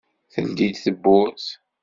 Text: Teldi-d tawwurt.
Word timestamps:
Teldi-d 0.33 0.75
tawwurt. 0.83 1.47